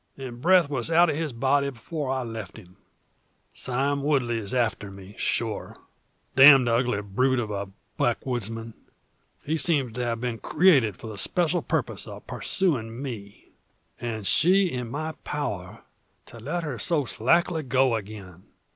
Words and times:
The 0.15 0.31
breath 0.31 0.67
was 0.67 0.89
out 0.89 1.11
of 1.11 1.15
his 1.15 1.31
body 1.31 1.69
before 1.69 2.09
I 2.09 2.23
left 2.23 2.57
him. 2.57 2.77
"Sime 3.53 4.01
Woodley's 4.01 4.51
after 4.51 4.89
me, 4.89 5.13
sure! 5.19 5.77
Damn 6.35 6.65
the 6.65 6.73
ugly 6.73 7.03
brute 7.03 7.37
of 7.37 7.51
a 7.51 7.69
backwoodsman! 7.99 8.73
He 9.43 9.57
seems 9.57 9.93
to 9.93 10.03
have 10.03 10.19
been 10.19 10.39
created 10.39 10.97
for 10.97 11.05
the 11.05 11.19
special 11.19 11.61
purpose 11.61 12.07
of 12.07 12.25
pursuing 12.25 12.99
me? 12.99 13.49
"And 13.99 14.25
she 14.25 14.71
in 14.71 14.89
my 14.89 15.11
power, 15.23 15.83
to 16.25 16.39
let 16.39 16.63
her 16.63 16.79
so 16.79 17.05
slackly 17.05 17.61
go 17.61 17.93
again! 17.93 18.45